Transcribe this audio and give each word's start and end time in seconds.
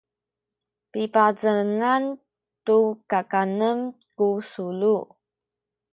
pipazengan 0.91 2.03
tu 2.65 2.77
kakanen 3.11 3.77
ku 4.15 4.27
sulu 4.51 4.97